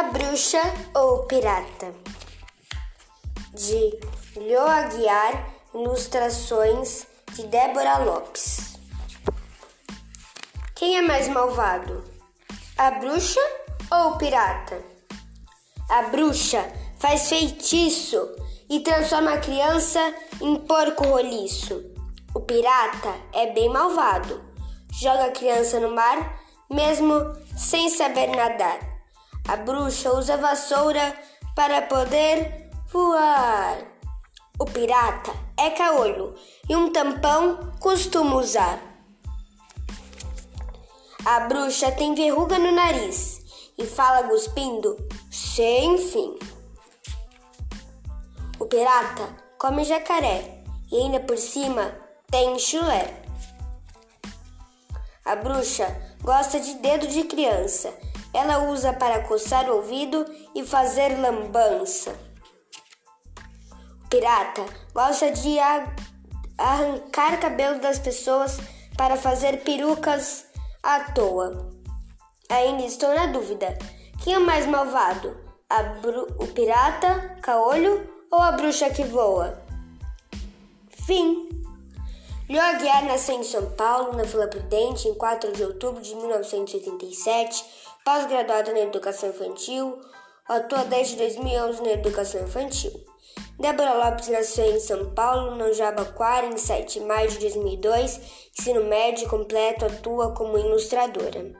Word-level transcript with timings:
A 0.00 0.04
Bruxa 0.04 0.62
ou 0.94 1.24
Pirata 1.24 1.92
de 3.52 4.00
Leo 4.34 4.66
Aguiar, 4.66 5.52
ilustrações 5.74 7.06
de 7.34 7.42
Débora 7.48 7.98
Lopes. 7.98 8.78
Quem 10.74 10.96
é 10.96 11.02
mais 11.02 11.28
malvado? 11.28 12.02
A 12.78 12.92
bruxa 12.92 13.42
ou 13.90 14.12
o 14.12 14.16
pirata? 14.16 14.82
A 15.90 16.04
bruxa 16.04 16.66
faz 16.98 17.28
feitiço 17.28 18.26
e 18.70 18.80
transforma 18.80 19.34
a 19.34 19.40
criança 19.40 20.00
em 20.40 20.56
porco 20.60 21.04
roliço. 21.04 21.84
O 22.34 22.40
pirata 22.40 23.14
é 23.34 23.52
bem 23.52 23.68
malvado. 23.68 24.42
Joga 24.98 25.26
a 25.26 25.32
criança 25.32 25.78
no 25.78 25.94
mar, 25.94 26.40
mesmo 26.70 27.36
sem 27.54 27.90
saber 27.90 28.28
nadar. 28.28 28.89
A 29.48 29.56
bruxa 29.56 30.12
usa 30.12 30.36
vassoura 30.36 31.16
para 31.54 31.82
poder 31.82 32.70
voar. 32.92 33.78
O 34.58 34.64
pirata 34.64 35.32
é 35.56 35.70
caolho 35.70 36.34
e 36.68 36.76
um 36.76 36.92
tampão 36.92 37.72
costuma 37.80 38.36
usar. 38.36 38.78
A 41.24 41.40
bruxa 41.40 41.90
tem 41.92 42.14
verruga 42.14 42.58
no 42.58 42.72
nariz 42.72 43.42
e 43.76 43.86
fala 43.86 44.28
cuspindo 44.28 44.96
sem 45.30 45.98
fim. 45.98 46.38
O 48.58 48.66
pirata 48.66 49.36
come 49.58 49.84
jacaré 49.84 50.62
e 50.90 50.96
ainda 50.96 51.20
por 51.20 51.36
cima 51.36 51.94
tem 52.30 52.58
chulé. 52.58 53.22
A 55.24 55.36
bruxa 55.36 55.86
gosta 56.22 56.58
de 56.58 56.74
dedo 56.74 57.06
de 57.06 57.24
criança 57.24 57.92
ela 58.32 58.70
usa 58.70 58.92
para 58.92 59.22
coçar 59.22 59.68
o 59.68 59.76
ouvido 59.76 60.24
e 60.54 60.64
fazer 60.64 61.18
lambança. 61.20 62.14
O 64.04 64.08
pirata 64.08 64.64
gosta 64.92 65.30
de 65.30 65.58
arrancar 66.58 67.38
cabelo 67.40 67.80
das 67.80 67.98
pessoas 67.98 68.58
para 68.96 69.16
fazer 69.16 69.62
perucas 69.62 70.46
à 70.82 71.00
toa. 71.12 71.70
Ainda 72.48 72.82
estou 72.82 73.14
na 73.14 73.26
dúvida: 73.26 73.78
quem 74.22 74.34
é 74.34 74.38
mais 74.38 74.66
malvado? 74.66 75.48
o 76.40 76.46
pirata, 76.48 77.36
caolho 77.40 78.04
ou 78.30 78.40
a 78.40 78.50
bruxa 78.52 78.90
que 78.90 79.04
voa? 79.04 79.62
Fim. 81.06 81.59
Leo 82.50 82.60
Aguiar 82.60 83.04
nasceu 83.04 83.36
em 83.36 83.44
São 83.44 83.70
Paulo, 83.76 84.16
na 84.16 84.24
Vila 84.24 84.48
Prudente, 84.48 85.06
em 85.06 85.14
4 85.14 85.52
de 85.52 85.62
outubro 85.62 86.02
de 86.02 86.16
1987 86.16 87.64
pós-graduada 88.04 88.72
em 88.72 88.82
Educação 88.82 89.28
Infantil, 89.28 90.00
atua 90.48 90.82
desde 90.82 91.14
2011 91.14 91.80
na 91.80 91.92
Educação 91.92 92.42
Infantil. 92.42 92.90
Débora 93.56 93.92
Lopes 93.92 94.26
nasceu 94.26 94.64
em 94.64 94.80
São 94.80 95.14
Paulo, 95.14 95.54
no 95.54 95.72
Jabaquara, 95.72 96.46
em 96.46 96.56
7 96.56 96.98
de 96.98 97.06
maio 97.06 97.30
de 97.30 97.38
2002. 97.38 98.20
Ensino 98.58 98.82
médio 98.82 99.28
completo, 99.28 99.84
atua 99.84 100.34
como 100.34 100.58
ilustradora. 100.58 101.52